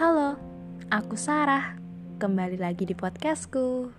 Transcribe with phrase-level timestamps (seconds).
[0.00, 0.32] Halo,
[0.88, 1.76] aku Sarah.
[2.16, 3.92] Kembali lagi di podcastku.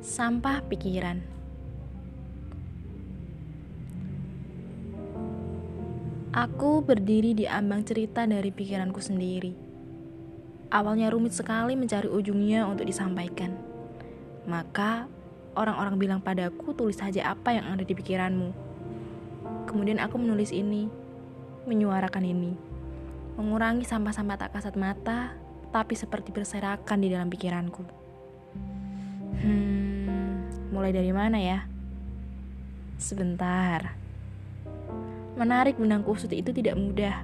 [0.00, 1.20] Sampah pikiran.
[6.32, 9.52] Aku berdiri di ambang cerita dari pikiranku sendiri.
[10.72, 13.52] Awalnya rumit sekali mencari ujungnya untuk disampaikan.
[14.48, 15.04] Maka
[15.52, 18.56] orang-orang bilang padaku tulis saja apa yang ada di pikiranmu.
[19.68, 20.88] Kemudian aku menulis ini,
[21.68, 22.67] menyuarakan ini
[23.38, 25.30] mengurangi sampah-sampah tak kasat mata,
[25.70, 27.86] tapi seperti berserakan di dalam pikiranku.
[29.38, 30.42] Hmm,
[30.74, 31.62] mulai dari mana ya?
[32.98, 33.94] Sebentar.
[35.38, 37.22] Menarik benang kusut itu tidak mudah.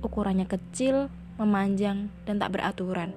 [0.00, 3.12] Ukurannya kecil, memanjang, dan tak beraturan.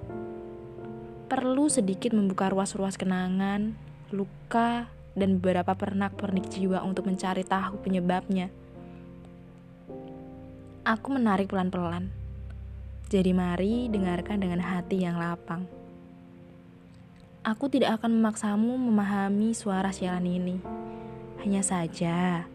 [1.31, 3.71] Perlu sedikit membuka ruas-ruas kenangan,
[4.11, 8.51] luka, dan beberapa pernak-pernik jiwa untuk mencari tahu penyebabnya.
[10.81, 12.09] Aku menarik pelan-pelan.
[13.05, 15.69] Jadi mari dengarkan dengan hati yang lapang.
[17.45, 20.57] Aku tidak akan memaksamu memahami suara siaran ini.
[21.45, 22.49] Hanya saja,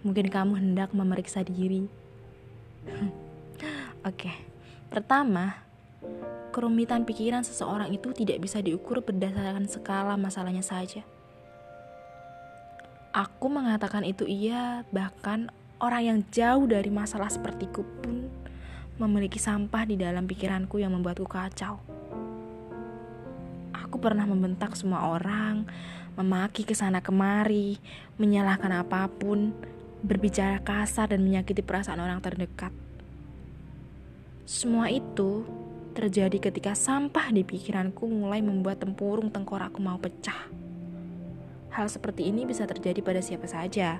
[0.00, 1.92] mungkin kamu hendak memeriksa diri.
[4.08, 4.32] Oke,
[4.88, 5.60] pertama,
[6.56, 11.04] kerumitan pikiran seseorang itu tidak bisa diukur berdasarkan skala masalahnya saja.
[13.12, 18.30] Aku mengatakan itu iya, bahkan Orang yang jauh dari masalah sepertiku pun
[19.02, 21.82] memiliki sampah di dalam pikiranku yang membuatku kacau.
[23.74, 25.66] Aku pernah membentak semua orang,
[26.14, 27.82] memaki ke sana kemari,
[28.14, 29.50] menyalahkan apa pun,
[30.06, 32.70] berbicara kasar dan menyakiti perasaan orang terdekat.
[34.46, 35.42] Semua itu
[35.98, 40.46] terjadi ketika sampah di pikiranku mulai membuat tempurung tengkorakku mau pecah.
[41.74, 43.98] Hal seperti ini bisa terjadi pada siapa saja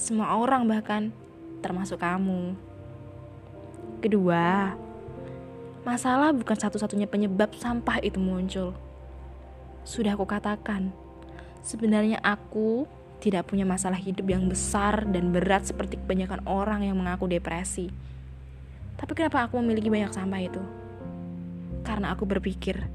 [0.00, 1.12] semua orang bahkan,
[1.60, 2.56] termasuk kamu.
[4.00, 4.72] Kedua,
[5.84, 8.72] masalah bukan satu-satunya penyebab sampah itu muncul.
[9.84, 10.88] Sudah aku katakan,
[11.60, 12.88] sebenarnya aku
[13.20, 17.92] tidak punya masalah hidup yang besar dan berat seperti kebanyakan orang yang mengaku depresi.
[18.96, 20.62] Tapi kenapa aku memiliki banyak sampah itu?
[21.84, 22.88] Karena aku berpikir,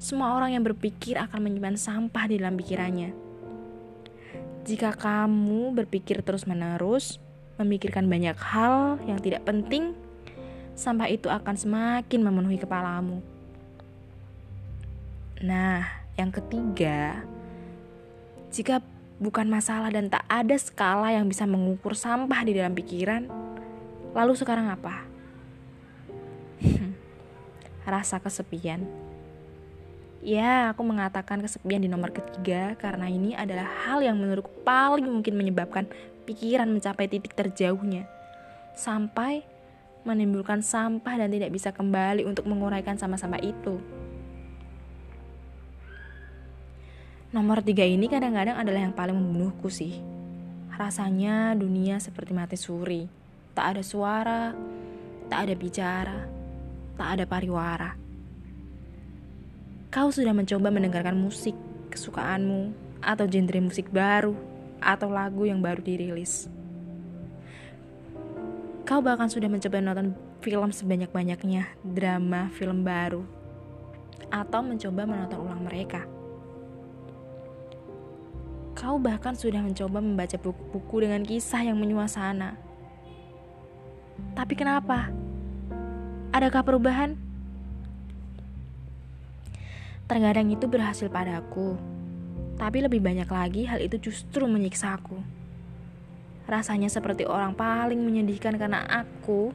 [0.00, 3.29] semua orang yang berpikir akan menyimpan sampah di dalam pikirannya
[4.64, 7.16] jika kamu berpikir terus-menerus,
[7.56, 9.96] memikirkan banyak hal yang tidak penting,
[10.76, 13.20] sampah itu akan semakin memenuhi kepalamu.
[15.40, 15.84] Nah,
[16.20, 17.24] yang ketiga,
[18.52, 18.84] jika
[19.20, 23.28] bukan masalah dan tak ada skala yang bisa mengukur sampah di dalam pikiran,
[24.12, 25.04] lalu sekarang apa?
[27.88, 28.84] Rasa kesepian.
[30.20, 35.32] Ya, aku mengatakan kesepian di nomor ketiga karena ini adalah hal yang menurutku paling mungkin
[35.32, 35.88] menyebabkan
[36.28, 38.04] pikiran mencapai titik terjauhnya.
[38.76, 39.48] Sampai
[40.04, 43.80] menimbulkan sampah dan tidak bisa kembali untuk menguraikan sama-sama itu.
[47.32, 50.04] Nomor tiga ini kadang-kadang adalah yang paling membunuhku sih.
[50.76, 53.08] Rasanya dunia seperti mati suri.
[53.56, 54.52] Tak ada suara,
[55.32, 56.28] tak ada bicara,
[57.00, 58.09] tak ada pariwara.
[59.90, 61.58] Kau sudah mencoba mendengarkan musik
[61.90, 62.70] kesukaanmu
[63.02, 64.38] atau genre musik baru
[64.78, 66.46] atau lagu yang baru dirilis.
[68.86, 70.14] Kau bahkan sudah mencoba nonton
[70.46, 73.26] film sebanyak-banyaknya, drama, film baru,
[74.30, 76.06] atau mencoba menonton ulang mereka.
[78.78, 82.54] Kau bahkan sudah mencoba membaca buku-buku dengan kisah yang menyuasana.
[84.38, 85.10] Tapi kenapa?
[86.30, 87.29] Adakah perubahan?
[90.10, 91.78] Terkadang itu berhasil padaku,
[92.58, 95.14] tapi lebih banyak lagi hal itu justru menyiksa aku.
[96.50, 99.54] Rasanya seperti orang paling menyedihkan karena aku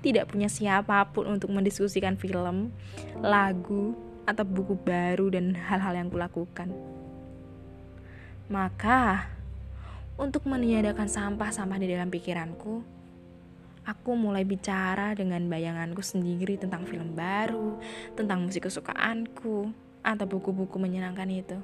[0.00, 2.72] tidak punya siapa pun untuk mendiskusikan film,
[3.20, 3.92] lagu,
[4.24, 6.72] atau buku baru dan hal-hal yang kulakukan.
[8.48, 9.28] Maka,
[10.16, 12.80] untuk meniadakan sampah-sampah di dalam pikiranku,
[13.84, 17.76] aku mulai bicara dengan bayanganku sendiri tentang film baru,
[18.16, 21.58] tentang musik kesukaanku, atau buku-buku menyenangkan itu.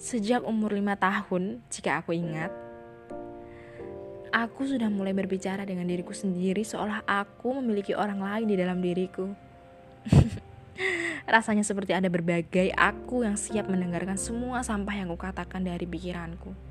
[0.00, 2.48] Sejak umur lima tahun, jika aku ingat,
[4.32, 9.28] aku sudah mulai berbicara dengan diriku sendiri seolah aku memiliki orang lain di dalam diriku.
[11.34, 16.69] Rasanya seperti ada berbagai aku yang siap mendengarkan semua sampah yang kukatakan dari pikiranku.